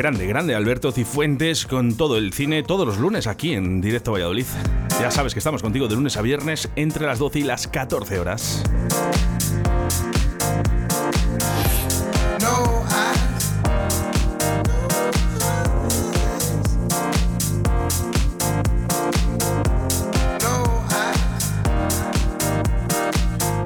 [0.00, 4.46] Grande, grande Alberto Cifuentes con todo el cine todos los lunes aquí en Directo Valladolid.
[4.98, 8.18] Ya sabes que estamos contigo de lunes a viernes entre las 12 y las 14
[8.18, 8.62] horas.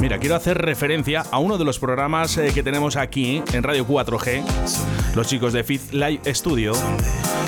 [0.04, 3.86] Mira, quiero hacer referencia a uno de los programas eh, que tenemos aquí en Radio
[3.86, 4.44] 4G,
[5.14, 6.74] los chicos de Fifth Live Studio,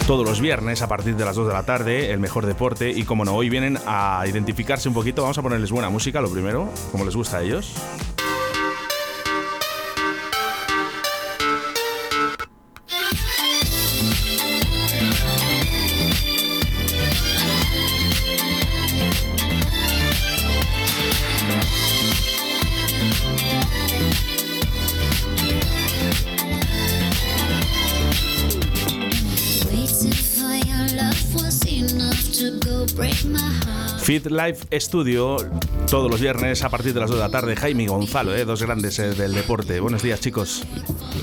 [0.07, 3.03] todos los viernes a partir de las 2 de la tarde, el mejor deporte, y
[3.03, 6.71] como no, hoy vienen a identificarse un poquito, vamos a ponerles buena música, lo primero,
[6.93, 7.75] como les gusta a ellos.
[34.07, 35.37] Fit Life Studio,
[35.91, 37.57] todos los viernes a partir de las 2 de la tarde.
[37.57, 38.45] Jaime y Gonzalo, ¿eh?
[38.45, 39.81] dos grandes eh, del deporte.
[39.81, 40.63] Buenos días, chicos.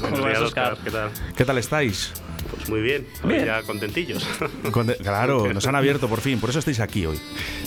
[0.02, 0.78] Buenos días, Oscar.
[0.84, 1.10] ¿Qué tal?
[1.34, 2.12] ¿Qué tal estáis?
[2.64, 3.06] Pues muy bien,
[3.46, 4.26] ya contentillos.
[5.02, 7.20] claro, nos han abierto por fin, por eso estáis aquí hoy.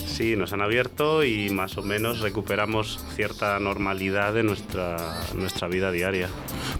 [0.06, 5.92] Sí, nos han abierto y más o menos recuperamos cierta normalidad de nuestra, nuestra vida
[5.92, 6.30] diaria.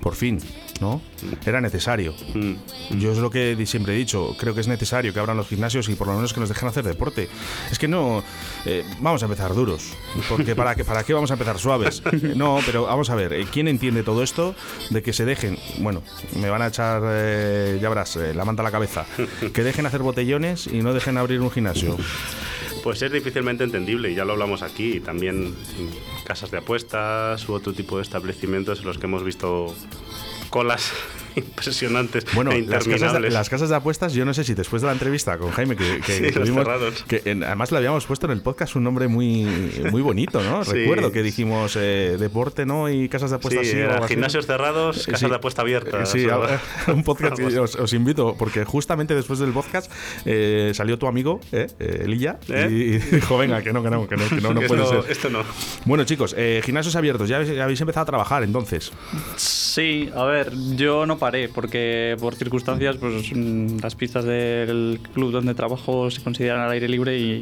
[0.00, 0.40] Por fin.
[0.80, 1.00] ¿no?
[1.44, 2.14] Era necesario.
[2.34, 2.98] Mm.
[2.98, 5.88] Yo es lo que siempre he dicho, creo que es necesario que abran los gimnasios
[5.88, 7.28] y por lo menos que nos dejen hacer deporte.
[7.70, 8.22] Es que no,
[8.64, 9.92] eh, vamos a empezar duros,
[10.28, 12.02] porque ¿para qué, ¿para qué vamos a empezar suaves?
[12.36, 14.54] No, pero vamos a ver, eh, ¿quién entiende todo esto
[14.90, 16.02] de que se dejen, bueno,
[16.40, 19.06] me van a echar, eh, ya verás, la manta la cabeza,
[19.52, 21.96] que dejen hacer botellones y no dejen abrir un gimnasio?
[22.84, 25.56] Pues es difícilmente entendible, y ya lo hablamos aquí, también
[26.24, 29.74] casas de apuestas u otro tipo de establecimientos en los que hemos visto
[30.50, 30.92] colas
[31.36, 34.82] impresionantes bueno, e las casas, de, las casas, de, apuestas, yo no sé si después
[34.82, 36.66] de la entrevista con Jaime, que, que, tuvimos,
[37.06, 39.44] que además le habíamos puesto en el podcast un nombre muy,
[39.90, 40.64] muy bonito, ¿no?
[40.64, 42.90] Recuerdo que dijimos eh, deporte, ¿no?
[42.90, 43.66] Y casas de apuestas.
[43.66, 43.76] Sí,
[44.08, 46.10] gimnasios cerrados, casas de apuesta abiertas.
[46.10, 46.26] Sí,
[46.88, 49.90] un podcast que os, invito, porque justamente después del podcast
[50.24, 54.54] eh, salió tu amigo, eh, Elilla, y, dijo, venga, que no, que no, que no,
[54.54, 55.04] no, puede ser.
[55.08, 55.42] Esto no.
[55.84, 58.92] Bueno, chicos, gimnasios abiertos, ya habéis empezado a trabajar entonces.
[59.36, 61.18] Sí, a ver, yo no
[61.52, 66.88] porque por circunstancias pues mm, las pistas del club donde trabajo se consideran al aire
[66.88, 67.40] libre y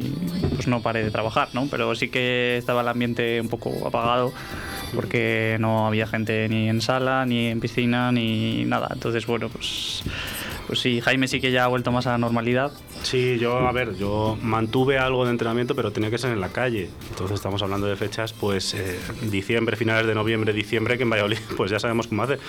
[0.53, 1.67] pues no paré de trabajar, ¿no?
[1.69, 4.33] Pero sí que estaba el ambiente un poco apagado
[4.93, 8.89] porque no había gente ni en sala, ni en piscina, ni nada.
[8.93, 10.03] Entonces, bueno, pues
[10.67, 12.71] pues sí, Jaime sí que ya ha vuelto más a la normalidad.
[13.05, 16.49] Sí, yo, a ver, yo mantuve algo de entrenamiento, pero tenía que ser en la
[16.49, 16.89] calle.
[17.11, 18.99] Entonces estamos hablando de fechas, pues eh,
[19.29, 22.39] diciembre, finales de noviembre, diciembre, que en Valladolid, pues ya sabemos cómo hace.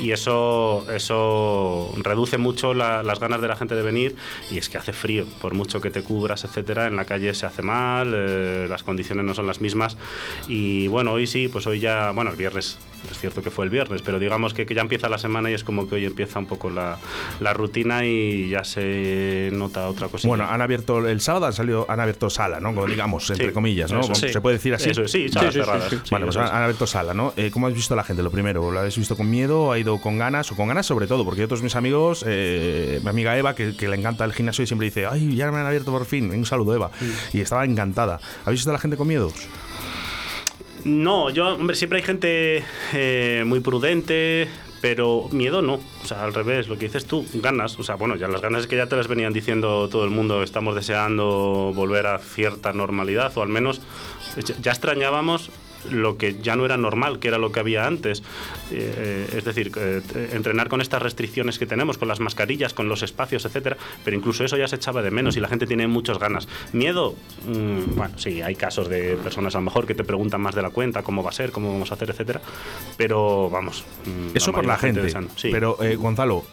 [0.00, 4.16] Y eso, eso reduce mucho las ganas de la gente de venir
[4.50, 7.44] y es que hace frío, por mucho que te cubras, etcétera, en la calle se
[7.44, 9.98] hace mal, eh, las condiciones no son las mismas.
[10.48, 12.78] Y bueno, hoy sí, pues hoy ya, bueno, el viernes,
[13.10, 15.54] es cierto que fue el viernes, pero digamos que, que ya empieza la semana y
[15.54, 16.98] es como que hoy empieza un poco la,
[17.40, 20.28] la rutina y ya se nota otra cosa.
[20.28, 22.72] Bueno, han abierto el sábado, han salido, han abierto sala, ¿no?
[22.86, 24.02] digamos, entre comillas, ¿no?
[24.14, 24.90] Se puede decir así.
[24.90, 26.10] Eso, sí, salas cerradas.
[26.10, 27.32] Vale, pues han, abierto sala, ¿no?
[27.36, 28.22] Eh, ¿Cómo has visto a la gente?
[28.22, 29.72] Lo primero, ¿lo habéis visto con miedo?
[29.72, 30.50] ¿Ha ido con ganas?
[30.52, 33.96] O con ganas sobre todo, porque otros mis amigos, eh, mi amiga Eva, que, le
[33.96, 36.30] encanta el gimnasio y siempre dice, ay, ya me han abierto por fin.
[36.30, 36.90] Un saludo, Eva.
[37.32, 38.20] Y estaba encantada.
[38.44, 39.32] ¿Habéis visto a la gente con miedo?
[40.84, 44.48] No, yo, hombre, siempre hay gente eh, muy prudente,
[44.80, 48.16] pero miedo no, o sea, al revés, lo que dices tú, ganas, o sea, bueno,
[48.16, 51.72] ya las ganas es que ya te las venían diciendo todo el mundo, estamos deseando
[51.74, 53.80] volver a cierta normalidad, o al menos
[54.60, 55.50] ya extrañábamos
[55.90, 58.22] lo que ya no era normal, que era lo que había antes.
[58.70, 60.02] Eh, es decir, eh,
[60.32, 64.44] entrenar con estas restricciones que tenemos, con las mascarillas, con los espacios, etcétera, pero incluso
[64.44, 66.48] eso ya se echaba de menos y la gente tiene muchas ganas.
[66.72, 67.14] Miedo,
[67.46, 70.62] mm, bueno, sí, hay casos de personas a lo mejor que te preguntan más de
[70.62, 72.40] la cuenta, cómo va a ser, cómo vamos a hacer, etcétera,
[72.96, 73.84] pero vamos.
[74.04, 75.12] Mm, eso por la gente.
[75.42, 76.44] Pero eh, Gonzalo,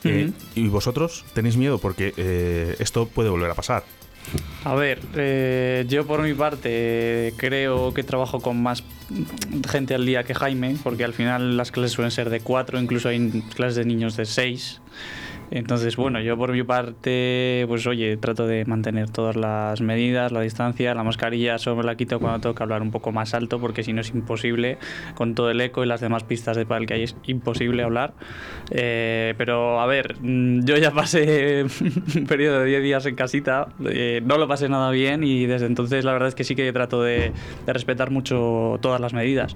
[0.56, 1.78] ¿y vosotros tenéis miedo?
[1.78, 2.14] Porque
[2.80, 3.84] esto puede volver a pasar.
[4.64, 8.84] A ver, eh, yo por mi parte creo que trabajo con más
[9.70, 13.10] gente al día que Jaime, porque al final las clases suelen ser de cuatro, incluso
[13.10, 14.82] hay clases de niños de seis.
[15.52, 20.42] Entonces, bueno, yo por mi parte, pues oye, trato de mantener todas las medidas, la
[20.42, 23.60] distancia, la mascarilla solo me la quito cuando tengo que hablar un poco más alto,
[23.60, 24.78] porque si no es imposible,
[25.14, 28.14] con todo el eco y las demás pistas de pal que hay, es imposible hablar.
[28.72, 31.66] Eh, pero a ver, mm, yo ya pasé
[32.16, 35.68] un periodo de 10 días en casita, eh, no lo pasé nada bien y desde
[35.68, 37.32] entonces la verdad es que sí que trato de,
[37.66, 39.56] de respetar mucho todas las medidas.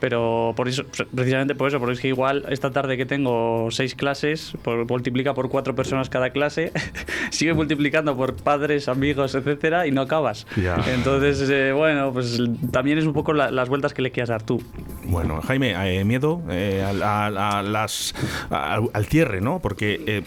[0.00, 0.84] Pero por eso,
[1.14, 5.23] precisamente por eso, porque es que igual esta tarde que tengo seis clases, por multiplicar
[5.24, 6.72] multiplica por cuatro personas cada clase,
[7.30, 10.46] sigue multiplicando por padres, amigos, etcétera, y no acabas.
[10.86, 12.40] Entonces, eh, bueno, pues
[12.70, 14.62] también es un poco las vueltas que le quieras dar tú.
[15.04, 18.14] Bueno, Jaime, eh, miedo eh, a, las,
[18.50, 19.60] al, cierre, ¿no?
[19.60, 20.24] Porque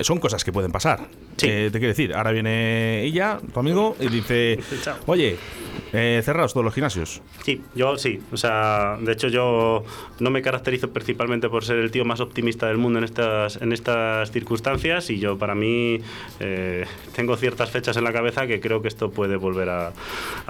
[0.00, 1.08] son cosas que pueden pasar.
[1.36, 4.58] te quiero decir, ahora viene ella, tu amigo, y dice,
[5.06, 5.38] oye,
[5.92, 7.20] eh, ¿Cerrados todos los gimnasios?
[7.44, 8.20] Sí, yo sí.
[8.32, 9.82] O sea, de hecho yo
[10.20, 13.72] no me caracterizo principalmente por ser el tío más optimista del mundo en estas, en
[13.72, 16.00] estas circunstancias y yo para mí
[16.38, 16.84] eh,
[17.16, 19.92] tengo ciertas fechas en la cabeza que creo que esto puede volver a,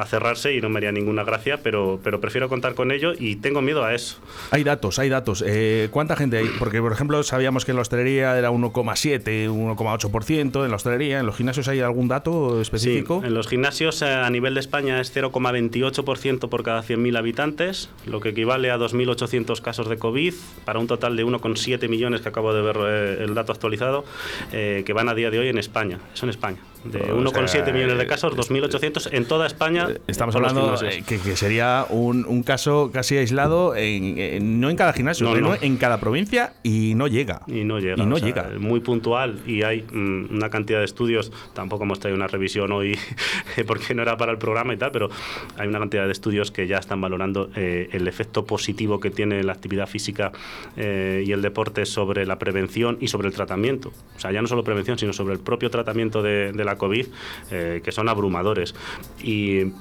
[0.06, 3.59] cerrarse y no me haría ninguna gracia, pero, pero prefiero contar con ello y tengo
[3.62, 4.16] miedo a eso.
[4.50, 5.42] Hay datos, hay datos.
[5.46, 6.46] Eh, ¿Cuánta gente hay?
[6.58, 11.26] Porque, por ejemplo, sabíamos que en la hostelería era 1,7, 1,8%, en la hostelería, en
[11.26, 13.20] los gimnasios hay algún dato específico.
[13.20, 17.90] Sí, en los gimnasios a nivel de España es 0, 0,28% por cada 100.000 habitantes,
[18.06, 20.34] lo que equivale a 2.800 casos de COVID,
[20.64, 24.04] para un total de 1,7 millones que acabo de ver eh, el dato actualizado,
[24.52, 25.98] eh, que van a día de hoy en España.
[26.14, 29.88] Eso en España de 1,7 millones de casos, 2.800 en toda España.
[29.90, 34.92] Eh, estamos hablando que, que, sería un, un, caso casi aislado, en, no en cada
[34.92, 37.42] gimnasio, no, en cada provincia y no llega.
[37.46, 38.02] Y no llega.
[38.02, 38.50] Y no llega.
[38.58, 42.98] Muy puntual y hay mm, una cantidad de estudios, tampoco hemos traído una revisión hoy
[43.66, 45.10] porque no era para el programa y tal, pero
[45.56, 49.42] hay una cantidad de estudios que ya están valorando eh, el efecto positivo que tiene
[49.42, 50.32] la actividad física
[50.76, 53.92] eh, y el deporte sobre la prevención y sobre el tratamiento.
[54.16, 57.06] O sea, ya no solo prevención, sino sobre el propio tratamiento de, de la COVID,
[57.50, 58.74] eh, que son abrumadores.
[59.22, 59.72] Y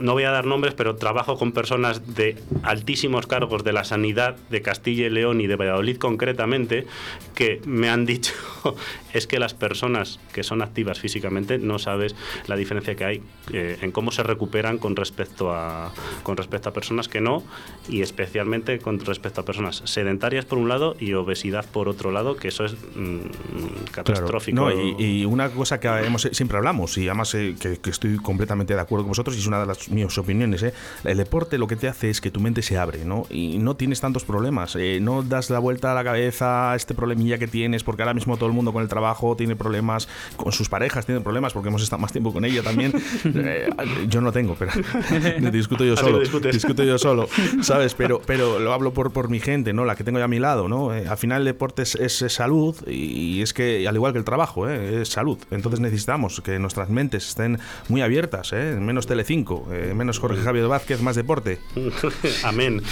[0.00, 4.36] no voy a dar nombres, pero trabajo con personas de altísimos cargos de la sanidad
[4.50, 6.86] de Castilla y León y de Valladolid concretamente,
[7.34, 8.32] que me han dicho
[9.12, 12.14] es que las personas que son activas físicamente no sabes
[12.46, 15.92] la diferencia que hay eh, en cómo se recuperan con respecto a
[16.22, 17.42] con respecto a personas que no
[17.88, 22.36] y especialmente con respecto a personas sedentarias por un lado y obesidad por otro lado,
[22.36, 24.70] que eso es mm, catastrófico.
[24.70, 25.88] y, una cosa que
[26.32, 29.46] siempre hablamos y además eh, que, que estoy completamente de acuerdo con vosotros y es
[29.46, 30.72] una de las mis opiniones, ¿eh?
[31.04, 33.26] el deporte lo que te hace es que tu mente se abre, ¿no?
[33.30, 36.94] Y no tienes tantos problemas, eh, no das la vuelta a la cabeza a este
[36.94, 40.52] problemilla que tienes, porque ahora mismo todo el mundo con el trabajo tiene problemas, con
[40.52, 42.92] sus parejas tiene problemas, porque hemos estado más tiempo con ella también.
[43.48, 43.68] Eh,
[44.08, 44.72] yo no tengo, pero
[45.52, 47.28] discuto yo solo, discuto yo solo,
[47.62, 47.94] ¿sabes?
[47.94, 49.84] Pero, pero lo hablo por, por mi gente, ¿no?
[49.84, 50.90] La que tengo yo a mi lado, ¿no?
[50.90, 55.08] al final el deporte es, salud y es que, al igual que el trabajo, es
[55.08, 55.38] salud.
[55.50, 57.58] Entonces necesitamos que nuestras mentes estén
[57.88, 61.58] muy abiertas, menos Telecinco, eh, menos Jorge Javier Vázquez, más deporte.
[62.44, 62.82] Amén.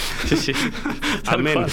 [1.25, 1.65] Amén.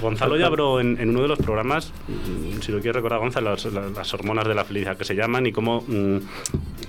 [0.00, 4.14] Gonzalo ya habló en, uno de los programas, mm, si lo quieres recordar, Gonzalo, las,
[4.14, 6.18] hormonas de la felicidad que se llaman y cómo mm,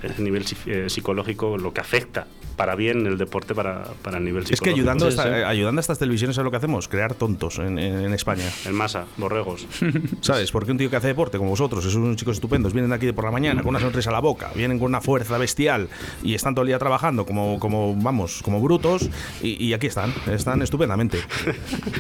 [0.03, 2.27] el nivel eh, psicológico lo que afecta
[2.57, 4.65] para bien el deporte para, para el nivel psicológico.
[4.65, 7.77] Es que ayudando, ayudando a estas televisiones es lo que hacemos, crear tontos en,
[8.13, 8.45] España.
[8.65, 9.67] En masa, borregos.
[10.21, 10.51] ¿Sabes?
[10.51, 13.11] Porque un tío que hace deporte como vosotros, es unos chicos estupendos, vienen de aquí
[13.11, 15.87] por la mañana con una sonrisa a la boca, vienen con una fuerza bestial
[16.23, 19.07] y están todo el día trabajando como, como vamos, como brutos
[19.41, 21.19] y, aquí están, están estupendamente.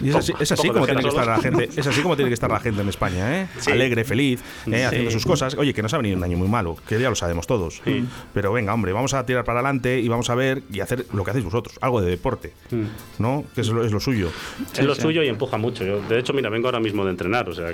[0.01, 2.49] Y es así, como tiene que estar la gente, es así como tiene que estar
[2.49, 3.47] la gente en España, ¿eh?
[3.67, 4.41] Alegre, feliz,
[4.71, 4.85] ¿eh?
[4.85, 5.55] haciendo sus cosas.
[5.55, 7.81] Oye, que nos ha venido un año muy malo, que ya lo sabemos todos.
[8.33, 11.23] Pero venga, hombre, vamos a tirar para adelante y vamos a ver y hacer lo
[11.23, 12.53] que hacéis vosotros, algo de deporte,
[13.19, 13.43] ¿no?
[13.53, 14.29] Que es lo, es lo suyo.
[14.73, 15.83] Es lo suyo y empuja mucho.
[15.83, 17.73] Yo, de hecho, mira, vengo ahora mismo de entrenar, o sea.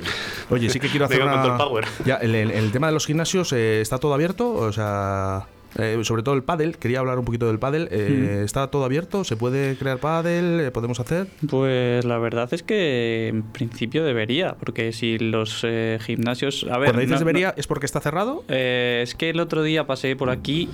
[0.49, 1.43] Oye, sí que quiero hacer una...
[1.43, 1.85] el, power.
[2.05, 5.47] Ya, el, tema de los gimnasios eh, está todo abierto, o sea.
[5.77, 7.87] Eh, sobre todo el pádel, quería hablar un poquito del pádel.
[7.91, 8.45] Eh, hmm.
[8.45, 9.23] ¿Está todo abierto?
[9.23, 10.59] ¿Se puede crear pádel?
[10.59, 11.27] Eh, ¿Podemos hacer?
[11.49, 15.65] Pues la verdad es que en principio debería, porque si los
[15.99, 16.65] gimnasios...
[16.69, 18.43] A ver, Cuando dices debería, ¿es porque está cerrado?
[18.47, 20.69] es que el otro día pasé por aquí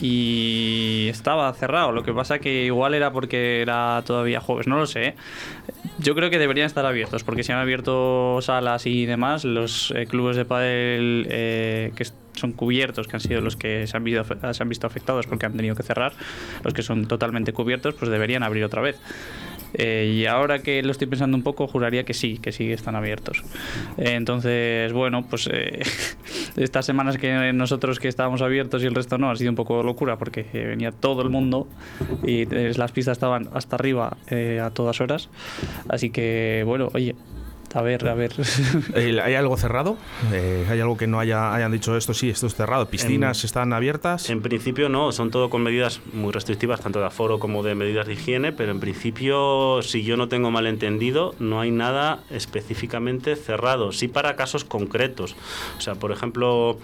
[0.00, 1.92] y estaba cerrado.
[1.92, 5.14] Lo que pasa que igual era porque era todavía jueves, no lo sé.
[6.02, 10.36] Yo creo que deberían estar abiertos, porque si han abierto salas y demás, los clubes
[10.36, 12.04] de pádel que
[12.34, 15.46] son cubiertos, que han sido los que se han, visto, se han visto afectados porque
[15.46, 16.12] han tenido que cerrar,
[16.64, 18.98] los que son totalmente cubiertos, pues deberían abrir otra vez.
[19.74, 22.96] Eh, y ahora que lo estoy pensando un poco, juraría que sí, que sí están
[22.96, 23.42] abiertos.
[23.96, 25.80] entonces, bueno, pues eh,
[26.56, 29.82] estas semanas que nosotros que estábamos abiertos y el resto no, ha sido un poco
[29.82, 31.68] locura porque venía todo el mundo
[32.26, 35.28] y las pistas estaban hasta arriba eh, a todas horas.
[35.88, 37.14] Así que, bueno, oye,
[37.74, 38.32] a ver, a ver.
[38.94, 39.96] ¿Hay algo cerrado?
[40.32, 42.86] Eh, ¿Hay algo que no haya, hayan dicho esto sí, esto es cerrado?
[42.86, 44.30] ¿Piscinas están abiertas?
[44.30, 48.06] En principio no, son todo con medidas muy restrictivas, tanto de aforo como de medidas
[48.06, 53.36] de higiene, pero en principio, si yo no tengo mal entendido, no hay nada específicamente
[53.36, 53.92] cerrado.
[53.92, 55.36] Sí para casos concretos.
[55.78, 56.78] O sea, por ejemplo...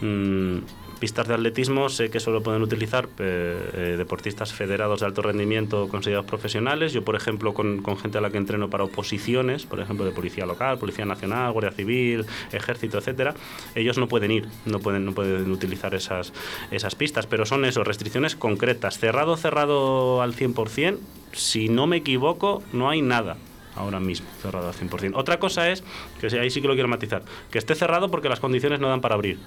[0.00, 0.58] Mm,
[1.02, 6.26] pistas de atletismo sé que solo pueden utilizar eh, deportistas federados de alto rendimiento considerados
[6.26, 6.92] profesionales.
[6.92, 10.12] Yo, por ejemplo, con, con, gente a la que entreno para oposiciones, por ejemplo, de
[10.12, 13.34] policía local, policía nacional, guardia civil, ejército, etcétera,
[13.74, 16.32] ellos no pueden ir, no pueden, no pueden utilizar esas,
[16.70, 19.00] esas pistas, pero son eso, restricciones concretas.
[19.00, 20.98] Cerrado, cerrado al 100%,
[21.32, 23.38] si no me equivoco, no hay nada
[23.74, 25.14] ahora mismo, cerrado al 100%.
[25.16, 25.82] Otra cosa es,
[26.20, 29.00] que ahí sí que lo quiero matizar, que esté cerrado porque las condiciones no dan
[29.00, 29.40] para abrir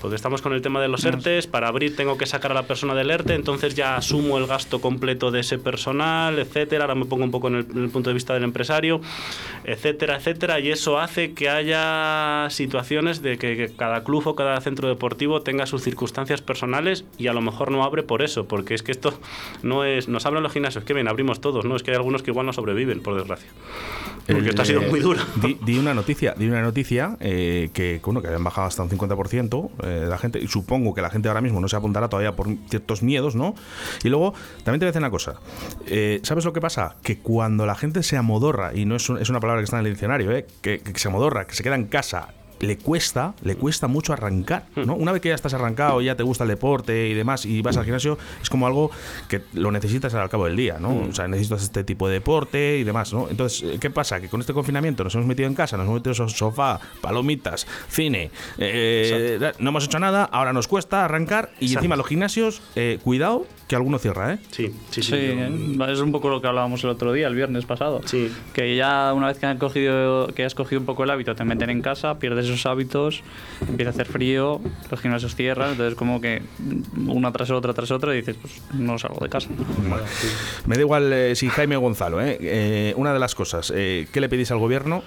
[0.00, 2.64] porque estamos con el tema de los ERTES, para abrir tengo que sacar a la
[2.64, 7.06] persona del ERTE, entonces ya asumo el gasto completo de ese personal, etcétera, ahora me
[7.06, 9.00] pongo un poco en el, punto de vista del empresario,
[9.64, 14.88] etcétera, etcétera, y eso hace que haya situaciones de que, cada club o cada centro
[14.88, 18.82] deportivo tenga sus circunstancias personales y a lo mejor no abre por eso, porque es
[18.82, 19.18] que esto
[19.62, 21.76] no es, nos hablan los gimnasios, que bien, abrimos todos, ¿no?
[21.76, 23.48] Es que hay algunos que igual no sobreviven, por desgracia.
[24.26, 25.20] Porque esto ha sido muy duro.
[25.64, 29.53] Di, una noticia, di una noticia eh, que, bueno, que habían bajado hasta un 50%,
[29.82, 32.48] eh, la gente, y supongo que la gente ahora mismo no se apuntará todavía por
[32.68, 33.54] ciertos miedos, ¿no?
[34.02, 34.32] Y luego,
[34.64, 35.34] también te voy a decir una cosa.
[35.86, 36.96] Eh, ¿Sabes lo que pasa?
[37.02, 39.86] Que cuando la gente se amodorra, y no es, es una palabra que está en
[39.86, 40.46] el diccionario, ¿eh?
[40.62, 42.28] que, que se amodorra, que se queda en casa
[42.64, 44.96] le cuesta, le cuesta mucho arrancar, ¿no?
[44.96, 45.02] Hmm.
[45.02, 47.76] Una vez que ya estás arrancado, ya te gusta el deporte y demás, y vas
[47.76, 48.90] al gimnasio, es como algo
[49.28, 50.90] que lo necesitas al cabo del día, ¿no?
[50.90, 51.10] Hmm.
[51.10, 53.28] O sea, necesitas este tipo de deporte y demás, ¿no?
[53.28, 54.20] Entonces, eh, ¿qué pasa?
[54.20, 57.66] Que con este confinamiento nos hemos metido en casa, nos hemos metido en sofá, palomitas,
[57.88, 62.98] cine, eh, no hemos hecho nada, ahora nos cuesta arrancar y encima los gimnasios, eh,
[63.02, 64.38] cuidado, que alguno cierra, ¿eh?
[64.50, 65.14] Sí, sí, sí.
[65.14, 68.02] es un poco lo que hablábamos el otro día, el viernes pasado.
[68.04, 68.30] Sí.
[68.52, 71.44] Que ya una vez que, han cogido, que has cogido un poco el hábito, te
[71.44, 73.22] meten en casa, pierdes esos hábitos,
[73.66, 76.42] empieza a hacer frío, los gimnasios cierran, entonces como que
[77.06, 79.48] una tras otra tras otra y dices, pues no salgo de casa.
[80.66, 82.38] Me da igual eh, si Jaime Gonzalo, ¿eh?
[82.40, 82.94] ¿eh?
[82.96, 85.02] una de las cosas, eh, ¿qué le pedís al gobierno?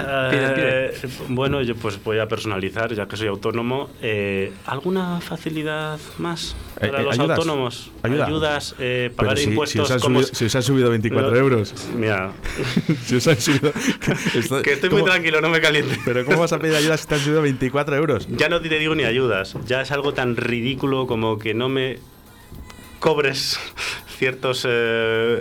[0.00, 0.92] Eh,
[1.28, 3.90] bueno, yo pues voy a personalizar, ya que soy autónomo.
[4.02, 7.90] Eh, ¿Alguna facilidad más para los autónomos?
[8.02, 8.74] Ayudas,
[9.16, 9.88] pagar impuestos.
[9.88, 11.74] Si os, han subido, 24 euros.
[11.94, 12.32] Mira.
[13.04, 13.72] si os han subido.
[14.62, 15.98] que estoy muy tranquilo, no me caliente.
[16.04, 18.28] Pero ¿cómo vas a pedir ayudas si te han subido 24 euros?
[18.30, 19.56] Ya no te digo ni ayudas.
[19.66, 21.98] Ya es algo tan ridículo como que no me
[23.00, 23.58] cobres
[24.18, 24.68] ciertos eh,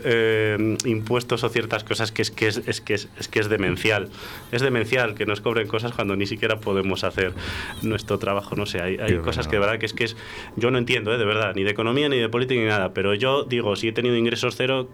[0.06, 4.10] eh, impuestos o ciertas cosas que es que es, que es, que es demencial.
[4.52, 7.34] Es demencial que nos cobren cosas cuando ni siquiera podemos hacer
[7.82, 8.56] nuestro trabajo.
[8.56, 10.16] No sé, hay, hay cosas que de verdad que es que es.
[10.56, 12.94] Yo no entiendo, eh, de verdad, ni de economía, ni de política, ni nada.
[12.94, 14.88] Pero yo digo, si he tenido ingresos cero,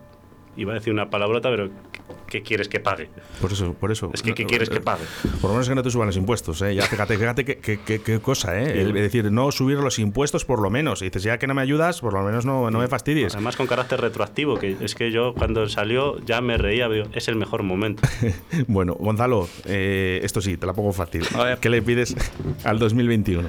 [0.57, 1.69] iba a decir una palabrota, pero
[2.27, 3.10] ¿qué quieres que pague?
[3.41, 4.12] Por eso, por eso.
[4.13, 5.03] Es que ¿qué quieres que pague?
[5.41, 6.75] Por lo menos que no te suban los impuestos, ¿eh?
[6.75, 8.81] Ya fíjate, fíjate qué, cosa, ¿eh?
[8.81, 11.01] Es decir, no subir los impuestos por lo menos.
[11.01, 13.33] Y dices, ya que no me ayudas, por lo menos no, no me fastidies.
[13.33, 17.36] Además con carácter retroactivo, que es que yo cuando salió ya me reía, es el
[17.36, 18.03] mejor momento.
[18.67, 21.24] bueno, Gonzalo, eh, esto sí, te la pongo fácil.
[21.62, 22.15] ¿Qué le pides
[22.63, 23.48] al 2021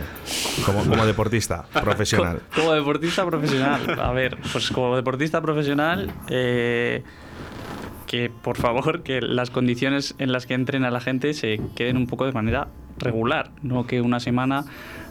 [0.64, 2.40] como, como deportista profesional?
[2.54, 6.12] Como, como deportista profesional, a ver, pues como deportista profesional...
[6.28, 6.93] Eh,
[8.06, 12.06] que por favor que las condiciones en las que entrena la gente se queden un
[12.06, 14.64] poco de manera regular, no que una semana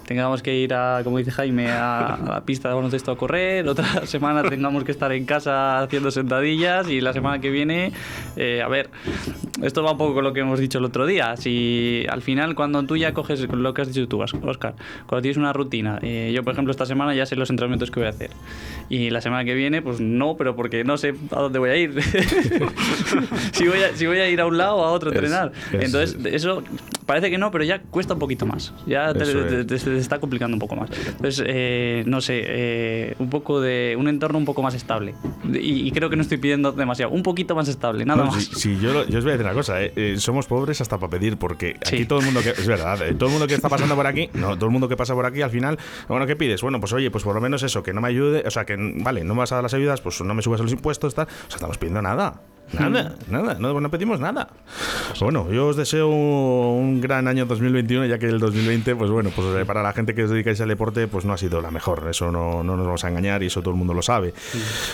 [0.06, 4.06] tengamos que ir a, como dice Jaime, a, la pista de baloncesto a correr, otra
[4.06, 7.92] semana tengamos que estar en casa haciendo sentadillas y la semana que viene,
[8.36, 8.90] eh, a ver,
[9.62, 11.38] esto va un poco con lo que hemos dicho el otro día.
[11.38, 14.76] Si al final cuando tú ya coges lo que has dicho tú, Oscar,
[15.08, 18.00] cuando tienes una rutina, eh, yo por ejemplo esta semana ya sé los entrenamientos que
[18.00, 18.32] voy a hacer
[18.90, 21.78] y la semana que viene pues no, pero porque no sé a dónde voy a
[21.78, 22.02] ir.
[23.52, 25.52] si, voy a, si voy a ir a un lado o a otro a entrenar.
[25.72, 26.64] Entonces eso
[27.06, 28.74] parece que no, pero ya cuesta un poquito más.
[28.86, 29.26] Ya te,
[29.96, 30.90] se está complicando un poco más.
[30.92, 35.16] Entonces, eh, no sé, eh, un poco de un entorno un poco más estable.
[35.54, 37.12] Y, creo que no estoy pidiendo demasiado.
[37.12, 38.44] Un poquito más estable, nada más.
[38.44, 39.82] Sí, yo, yo, os voy a decir una cosa.
[39.82, 42.50] Eh, somos pobres hasta para pedir, porque aquí todo el mundo que.
[42.50, 44.98] Es verdad, todo el mundo que está pasando por aquí, no, todo el mundo que
[44.98, 46.62] pasa por aquí al final, bueno, ¿qué pides?
[46.62, 48.76] Bueno, pues oye, pues por lo menos eso, que no me ayude, o sea, que
[48.78, 51.28] vale, no me vas a dar las ayudas, pues no me subas los impuestos, tal.
[51.28, 52.42] O sea, estamos pidiendo nada.
[52.72, 54.48] Nada, nada, no, pedimos nada.
[55.20, 59.48] Bueno, yo os deseo un gran año 2021, ya que el 2020, pues bueno, pues
[59.56, 62.08] eh, para la gente que os dedicáis al deporte, pues no ha sido la mejor.
[62.10, 64.34] Eso no, nos vamos a engañar y eso todo el mundo lo sabe.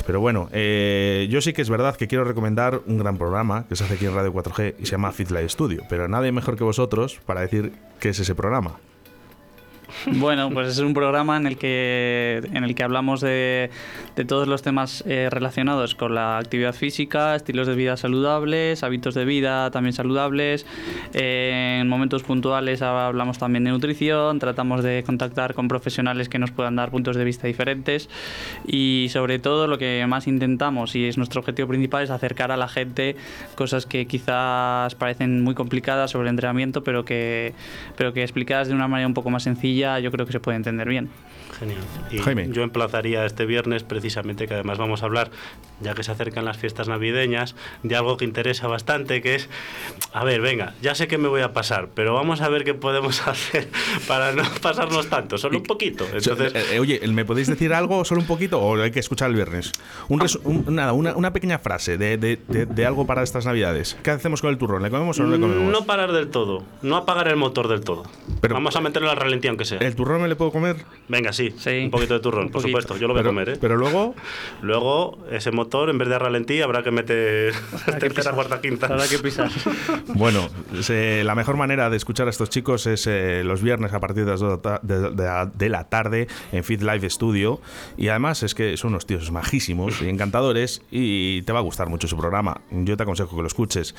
[0.06, 3.76] Pero bueno, eh, yo sí que es verdad que quiero recomendar un gran programa que
[3.76, 5.84] se hace aquí en Radio 4G y se llama Fit Studio.
[5.90, 8.76] Pero nadie mejor que vosotros para decir qué es ese programa.
[10.06, 13.70] Bueno, pues es un programa en el que, en el que hablamos de,
[14.16, 19.14] de todos los temas eh, relacionados con la actividad física, estilos de vida saludables, hábitos
[19.14, 20.66] de vida también saludables.
[21.14, 26.52] Eh, en momentos puntuales hablamos también de nutrición, tratamos de contactar con profesionales que nos
[26.52, 28.10] puedan dar puntos de vista diferentes
[28.66, 32.58] y sobre todo lo que más intentamos y es nuestro objetivo principal es acercar a
[32.58, 33.16] la gente
[33.56, 37.54] cosas que quizás parecen muy complicadas sobre el entrenamiento, pero que,
[37.98, 40.58] pero que explicadas de una manera un poco más sencilla yo creo que se puede
[40.58, 41.10] entender bien.
[41.58, 41.80] Genial.
[42.12, 45.32] Y yo emplazaría este viernes precisamente que además vamos a hablar,
[45.82, 49.50] ya que se acercan las fiestas navideñas, de algo que interesa bastante, que es,
[50.14, 52.74] a ver, venga, ya sé que me voy a pasar, pero vamos a ver qué
[52.74, 53.68] podemos hacer
[54.08, 56.06] para no pasarnos tanto, solo un poquito.
[56.14, 59.30] Entonces, eh, eh, oye, ¿me podéis decir algo solo un poquito o hay que escuchar
[59.30, 59.72] el viernes?
[60.08, 60.20] Un
[60.68, 63.98] nada, una, una, pequeña frase de, de, de, algo para estas navidades.
[64.04, 64.84] ¿Qué hacemos con el turrón?
[64.84, 65.72] ¿Le comemos o no le comemos?
[65.72, 68.04] No parar del todo, no apagar el motor del todo.
[68.42, 69.80] Pero, vamos a meterlo al ralentí aunque sea.
[69.80, 70.78] ¿El turrón me le puedo comer?
[71.08, 71.84] Venga, sí, sí.
[71.86, 73.50] un poquito de turrón, por supuesto, yo lo voy a comer.
[73.50, 73.58] ¿eh?
[73.60, 74.16] Pero luego...
[74.62, 77.54] Luego, ese motor, en vez de ralentí, habrá que meter
[78.00, 78.88] tercera, cuarta, quinta.
[78.88, 79.50] Habrá que pisar.
[80.16, 80.50] bueno,
[80.90, 84.32] la mejor manera de escuchar a estos chicos es eh, los viernes a partir de
[84.32, 87.62] las 2 de, la tarde en Fit Live Studio.
[87.98, 91.90] Y además es que son unos tíos majísimos y encantadores y te va a gustar
[91.90, 92.62] mucho su programa.
[92.72, 93.96] Yo te aconsejo que lo escuches.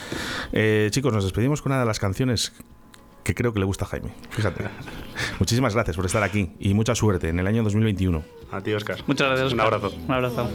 [0.52, 2.52] Eh, chicos, nos despedimos con una de las canciones
[3.22, 4.12] que creo que le gusta a Jaime.
[4.30, 4.64] Fíjate.
[5.38, 8.22] Muchísimas gracias por estar aquí y mucha suerte en el año 2021.
[8.50, 8.98] A ti, Oscar.
[9.06, 9.52] Muchas gracias.
[9.52, 9.92] Un abrazo.
[10.06, 10.50] Un abrazo.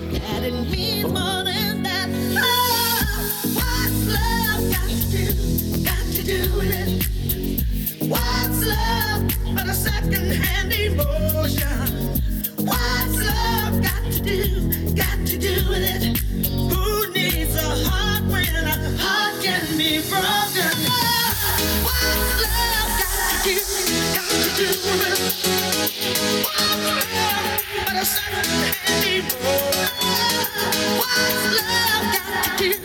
[28.05, 29.89] certain anymore.
[30.97, 32.85] What's love got to do?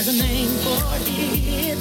[0.00, 0.78] There's a name for
[1.10, 1.78] it.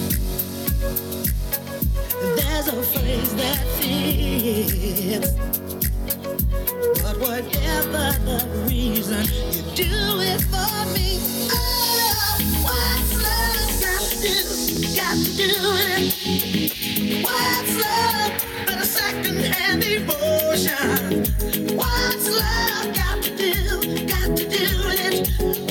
[2.35, 5.33] There's a phrase that fits.
[7.03, 11.19] But whatever the reason, you do it for me.
[11.51, 14.37] Oh, what's love got to do?
[14.95, 15.53] Got to do
[15.93, 16.03] it.
[17.23, 18.31] What's love
[18.65, 21.23] but a secondhand emotion?
[21.77, 23.53] What's love got to do?
[24.07, 25.66] Got to do it.